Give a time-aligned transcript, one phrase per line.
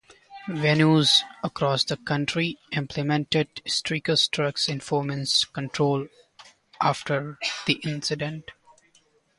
[0.49, 6.07] Venues across the country implemented stricter drug enforcement controls
[6.81, 8.49] after the incident.